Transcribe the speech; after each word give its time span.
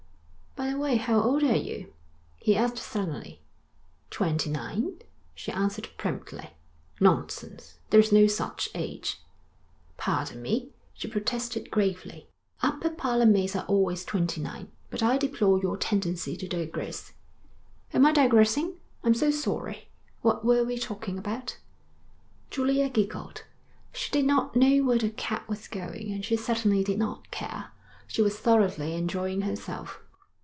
'By 0.53 0.69
the 0.71 0.77
way, 0.79 0.95
how 0.97 1.19
old 1.21 1.43
are 1.43 1.55
you?' 1.57 1.93
he 2.37 2.55
asked 2.57 2.77
suddenly. 2.77 3.41
'Twenty 4.11 4.49
nine,' 4.49 4.99
she 5.33 5.49
answered 5.51 5.87
promptly. 5.97 6.49
'Nonsense. 6.99 7.77
There 7.89 7.99
is 8.01 8.11
no 8.11 8.27
such 8.27 8.69
age.' 8.75 9.19
'Pardon 9.97 10.41
me,' 10.41 10.69
she 10.93 11.07
protested 11.07 11.71
gravely. 11.71 12.27
'Upper 12.61 12.89
parlour 12.91 13.25
maids 13.25 13.55
are 13.55 13.65
always 13.65 14.03
twenty 14.05 14.39
nine. 14.41 14.67
But 14.91 15.01
I 15.01 15.17
deplore 15.17 15.59
your 15.61 15.77
tendency 15.77 16.35
to 16.37 16.47
digress.' 16.47 17.13
'Am 17.93 18.05
I 18.05 18.11
digressing? 18.11 18.75
I'm 19.05 19.13
so 19.15 19.31
sorry. 19.31 19.89
What 20.21 20.43
were 20.45 20.63
we 20.65 20.77
talking 20.77 21.17
about?' 21.17 21.57
Julia 22.51 22.87
giggled. 22.89 23.45
She 23.93 24.11
did 24.11 24.25
not 24.25 24.55
know 24.57 24.79
where 24.83 24.99
the 24.99 25.09
cab 25.11 25.43
was 25.47 25.67
going, 25.69 26.11
and 26.11 26.23
she 26.25 26.35
certainly 26.35 26.83
did 26.83 26.99
not 26.99 27.31
care. 27.31 27.71
She 28.07 28.21
was 28.21 28.37
thoroughly 28.37 28.93
enjoying 28.95 29.41
herself. 29.41 29.99